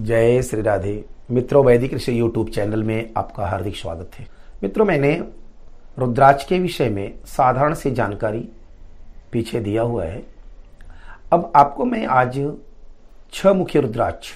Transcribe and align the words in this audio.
जय 0.00 0.42
श्री 0.42 0.62
राधे। 0.62 1.04
मित्रों, 1.30 1.64
वैदिक 1.64 1.94
ऋषि 1.94 2.20
यूट्यूब 2.20 2.48
चैनल 2.48 2.82
में 2.82 3.10
आपका 3.16 3.46
हार्दिक 3.46 3.76
स्वागत 3.76 4.10
है। 4.14 4.26
मित्रों, 4.62 4.86
मैंने 4.86 5.24
रुद्राक्ष 5.98 6.44
के 6.44 6.58
विषय 6.58 6.88
में 6.88 7.18
साधारण 7.26 7.74
सी 7.74 7.90
जानकारी 7.90 8.48
पीछे 9.32 9.60
दिया 9.60 9.82
हुआ 9.82 10.04
है। 10.04 10.26
अब 11.32 11.52
आपको 11.56 11.84
मैं 11.84 12.06
आज 12.06 12.52
छह 13.32 13.52
मुखी 13.52 13.80
रुद्राक्ष 13.80 14.32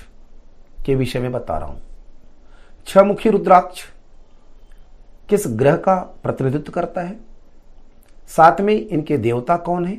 के 0.86 0.94
विषय 0.94 1.18
में 1.18 1.32
बता 1.32 1.58
रहा 1.58 1.68
हूँ। 1.68 1.82
छह 2.86 3.02
मुखी 3.02 3.30
रुद्राक्ष 3.30 3.84
किस 5.28 5.42
ग्रह 5.46 5.76
का 5.76 5.94
प्रतिनिधित्व 6.22 6.72
करता 6.72 7.00
है? 7.00 7.20
साथ 8.28 8.60
में 8.60 8.88
इनके 8.88 9.18
देवता 9.18 9.56
कौन 9.56 9.86
है? 9.86 9.98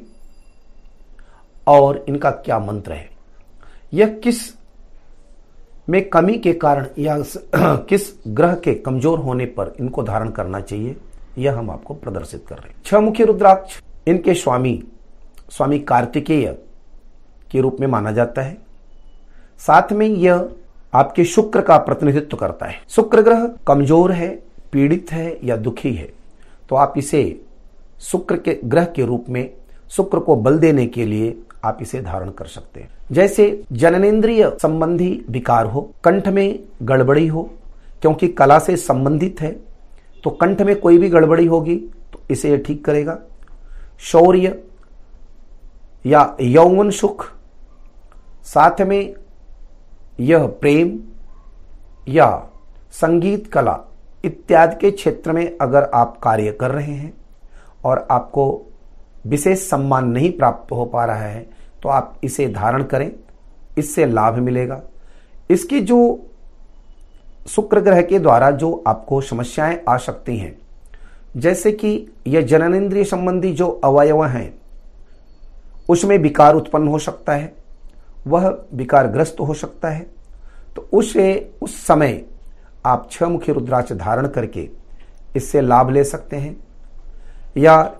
और 1.67 2.05
इनका 2.07 2.31
क्या 2.31 2.59
मंत्र 2.59 2.91
है? 2.91 3.09
यह 3.93 4.19
किस 4.23 4.60
में 5.87 6.09
कमी 6.09 6.37
के 6.37 6.53
कारण 6.53 6.87
या 6.99 7.17
किस 7.55 8.13
ग्रह 8.27 8.55
के 8.55 8.73
कमज़ोर 8.75 9.19
होने 9.19 9.45
पर 9.47 9.73
इनको 9.79 10.03
धारण 10.03 10.29
करना 10.29 10.59
चाहिए, 10.61 10.95
यह 11.37 11.57
हम 11.57 11.71
आपको 11.71 11.93
प्रदर्शित 11.93 12.45
कर 12.49 12.55
रहे 12.55 12.69
हैं। 12.69 12.81
छह 12.85 12.99
मुखी 12.99 13.23
रुद्राक्ष, 13.23 13.79
इनके 14.07 14.33
स्वामी 14.33 14.81
स्वामी 15.49 15.79
कार्तिकेय 15.79 16.45
के 17.51 17.61
रूप 17.61 17.77
में 17.79 17.87
माना 17.87 18.11
जाता 18.11 18.41
है। 18.41 18.57
साथ 19.59 19.91
में 19.91 20.07
यह 20.07 20.49
आपके 20.93 21.25
शुक्र 21.25 21.61
का 21.61 21.77
प्रतिनिधित्व 21.77 22.37
करता 22.37 22.65
है। 22.65 22.81
शुक्र 22.89 23.21
ग्रह 23.21 23.45
कमज़ोर 23.67 24.11
है, 24.11 24.29
पीड़ित 24.71 25.11
है 25.11 25.37
या 25.43 25.55
दुखी 25.57 25.93
है 25.93 26.09
तो 26.69 26.75
आप 26.75 26.93
इसे 26.97 27.41
शुक्र 28.01 28.35
के, 28.37 28.59
ग्रह 28.65 28.85
के 28.85 29.05
रूप 29.05 29.25
में, 29.29 29.53
शुक्र 29.91 30.19
को 30.19 30.35
बल 30.35 30.57
देने 30.59 30.85
के 30.87 31.05
लिए 31.05 31.31
आप 31.63 31.77
इसे 31.81 32.01
धारण 32.01 32.29
कर 32.29 32.45
सकते 32.45 32.79
हैं। 32.79 32.89
जैसे 33.11 33.63
जननेन्द्रिय 33.71 34.49
संबंधी 34.61 35.25
विकार 35.29 35.65
हो, 35.65 35.81
कंठ 36.03 36.27
में 36.27 36.59
गड़बड़ी 36.81 37.27
हो, 37.27 37.49
क्योंकि 38.01 38.27
कला 38.27 38.59
से 38.59 38.75
संबंधित 38.77 39.41
है 39.41 39.51
तो 40.23 40.29
कंठ 40.31 40.61
में 40.61 40.75
कोई 40.79 40.97
भी 40.97 41.09
गड़बड़ी 41.09 41.45
होगी 41.45 41.75
तो 42.13 42.21
इसे 42.31 42.49
यह 42.49 42.57
ठीक 42.57 42.83
करेगा। 42.85 43.17
शौर्य 44.01 44.57
या 46.05 46.35
यौवन 46.41 46.89
सुख, 46.91 47.25
साथ 48.43 48.81
में 48.81 49.13
यह 50.19 50.45
प्रेम 50.61 50.99
या 52.07 52.27
संगीत, 52.91 53.47
कला 53.47 53.79
इत्यादि 54.25 54.75
के 54.75 54.91
क्षेत्र 54.91 55.31
में 55.31 55.57
अगर 55.57 55.83
आप 55.93 56.17
कार्य 56.17 56.51
कर 56.51 56.71
रहे 56.71 56.93
हैं 56.93 57.13
और 57.85 58.05
आपको 58.11 58.43
विशेष 59.25 59.67
सम्मान 59.69 60.07
नहीं 60.07 60.31
प्राप्त 60.31 60.71
हो 60.71 60.85
पा 60.85 61.05
रहा 61.05 61.25
है 61.25 61.45
तो 61.83 61.89
आप 61.89 62.19
इसे 62.23 62.47
धारण 62.47 62.83
करें, 62.83 63.11
इससे 63.77 64.05
लाभ 64.05 64.37
मिलेगा। 64.37 64.81
इसकी 65.49 65.79
जो 65.81 66.27
शुक्र 67.47 67.79
ग्रह 67.79 68.01
के 68.01 68.19
द्वारा 68.19 68.49
जो 68.51 68.71
आपको 68.87 69.21
समस्याएँ 69.21 69.79
आ 69.89 69.97
सकती 69.97 70.37
हैं, 70.37 70.57
जैसे 71.37 71.71
कि 71.71 72.07
यह 72.27 72.41
जननेन्द्रिय 72.41 73.03
संबंधी 73.03 73.51
जो 73.53 73.67
अवयव 73.83 74.23
हैं, 74.25 74.53
उसमें 75.89 76.17
विकार 76.17 76.55
उत्पन्न 76.55 76.87
हो 76.87 76.99
सकता 76.99 77.33
है, 77.33 77.53
वह 78.27 78.47
विकारग्रस्त 78.73 79.39
हो 79.39 79.53
सकता 79.53 79.89
है 79.89 80.05
तो 80.75 80.87
उसे, 80.93 81.53
उस 81.61 81.85
समय 81.87 82.21
आप 82.85 83.07
छह 83.11 83.27
मुखी 83.27 83.51
रुद्राक्ष 83.51 83.93
धारण 83.93 84.27
करके 84.27 84.69
इससे 85.35 85.61
लाभ 85.61 85.89
ले 85.89 86.03
सकते 86.03 86.37
हैं। 86.37 86.55
या 87.57 87.91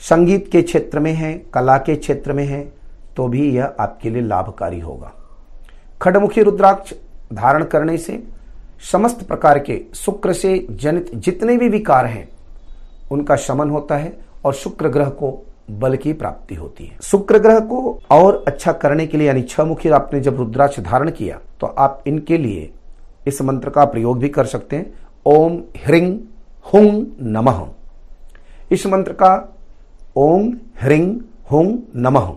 संगीत 0.00 0.48
के 0.52 0.62
क्षेत्र 0.62 1.00
में 1.00 1.12
है, 1.12 1.32
कला 1.54 1.76
के 1.78 1.94
क्षेत्र 1.96 2.32
में 2.32 2.44
है 2.44 2.62
तो 3.16 3.26
भी 3.28 3.50
यह 3.50 3.74
आपके 3.80 4.10
लिए 4.10 4.22
लाभकारी 4.22 4.80
होगा। 4.80 5.12
खडमुखी 6.02 6.42
रुद्राक्ष 6.42 6.92
धारण 7.32 7.64
करने 7.64 7.96
से 7.98 8.22
समस्त 8.82 9.26
प्रकार 9.28 9.58
के 9.58 9.80
शुक्र 9.96 10.32
से 10.32 10.66
जनित 10.72 11.10
जितने 11.16 11.56
भी 11.56 11.68
विकार 11.68 12.06
हैं, 12.06 12.28
उनका 13.10 13.36
शमन 13.36 13.70
होता 13.70 13.96
है 13.96 14.12
और 14.44 14.54
शुक्र 14.54 14.88
ग्रह 14.88 15.08
को 15.12 15.30
बल 15.70 15.96
की 15.96 16.12
प्राप्ति 16.12 16.54
होती 16.54 16.84
है। 16.84 16.98
शुक्र 17.02 17.38
ग्रह 17.38 17.58
को 17.62 17.98
और 18.10 18.42
अच्छा 18.48 18.72
करने 18.74 19.06
के 19.06 19.18
लिए 19.18 19.26
यानी 19.26 19.42
छह 19.42 19.64
मुखी 19.64 19.88
आपने 19.90 20.20
जब 20.20 20.36
रुद्राक्ष 20.36 20.80
धारण 20.80 21.10
किया 21.10 21.38
तो 21.60 21.66
आप 21.66 22.02
इनके 22.06 22.38
लिए 22.38 22.70
इस 23.26 23.42
मंत्र 23.42 23.70
का 23.70 23.84
प्रयोग 23.84 24.18
भी 24.18 24.28
कर 24.28 24.46
सकते 24.46 24.76
हैं। 24.76 24.92
ओम 25.26 25.62
ह्रिंग 25.78 26.18
हुंग 26.66 27.06
नमः। 27.28 27.66
इस 28.72 28.86
मंत्र 28.86 29.12
का 29.12 29.36
ओम 30.18 30.46
ह्रिंग 30.80 31.20
हुंग 31.50 31.76
नमः। 31.96 32.32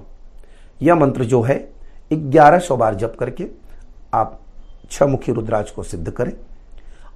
यह 0.81 0.96
मंत्र 0.96 1.24
जो 1.24 1.42
है, 1.42 1.56
ग्यारह 2.12 2.59
सौ 2.59 2.75
बार 2.78 2.96
जप 2.96 3.16
करके 3.19 3.46
आप 4.14 4.40
छह 4.92 5.06
मुखी 5.06 5.31
रुद्राज 5.31 5.69
को 5.72 5.84
सिद्ध 5.84 6.09
करें 6.09 6.31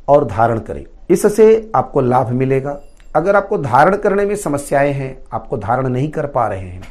और 0.07 0.25
धारण 0.25 0.59
करें। 0.59 0.83
इससे 1.09 1.71
आपको 1.75 2.01
लाभ 2.01 2.29
मिलेगा। 2.31 2.77
अगर 3.15 3.35
आपको 3.35 3.57
धारण 3.57 3.95
करने 3.95 4.25
में 4.25 4.35
समस्याएँ 4.35 4.91
हैं, 4.93 5.17
आपको 5.33 5.57
धारण 5.57 5.87
नहीं 5.87 6.09
कर 6.09 6.27
पा 6.27 6.47
रहे 6.47 6.59
हैं 6.61 6.83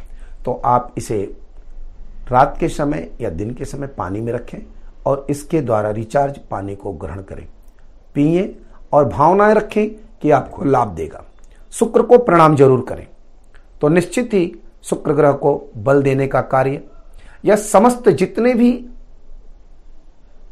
तो 0.44 0.52
आप 0.64 0.94
इसे 0.98 1.18
रात 2.30 2.56
के 2.60 2.68
समय 2.68 3.08
या 3.20 3.30
दिन 3.30 3.50
के 3.54 3.64
समय 3.64 3.86
पानी 3.88 4.20
में 4.20 4.32
रखें 4.32 4.58
और 5.06 5.26
इसके 5.30 5.60
द्वारा 5.62 5.90
रिचार्ज 5.92 6.38
पानी 6.50 6.74
को 6.76 6.92
ग्रहण 6.92 7.22
करें। 7.22 7.46
पिए 8.14 8.54
और 8.92 9.08
भावनाएँ 9.08 9.54
रखें 9.54 9.88
कि 10.22 10.30
आपको 10.30 10.64
लाभ 10.64 10.94
देगा। 10.94 11.24
शुक्र 11.72 12.02
को 12.02 12.18
प्रणाम 12.20 12.56
ज़रूर 12.56 12.84
करें। 12.88 13.06
तो 13.84 13.88
निश्चित 13.88 14.32
ही 14.34 14.54
शुक्र 14.82 15.12
ग्रह 15.12 15.32
को 15.32 15.50
बल 15.76 16.02
देने 16.02 16.26
का 16.26 16.40
कार्य 16.42 16.82
या 17.44 17.56
समस्त 17.56 18.08
जितने 18.08 18.52
भी 18.54 18.70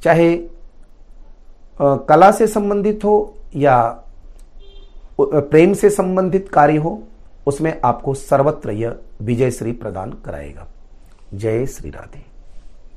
चाहे 0.02 0.34
कला 1.80 2.30
से 2.30 2.46
संबंधित 2.46 3.04
हो 3.04 3.14
या 3.56 3.78
प्रेम 5.20 5.72
से 5.74 5.90
संबंधित 5.90 6.48
कार्य 6.48 6.76
हो, 6.76 7.02
उसमें 7.46 7.80
आपको 7.84 8.14
सर्वत्र 8.14 8.70
यह 8.70 8.98
विजय 9.22 9.50
श्री 9.50 9.72
प्रदान 9.72 10.12
कराएगा। 10.24 10.66
जय 11.34 11.66
श्री 11.66 11.90
राधे। 11.90 12.24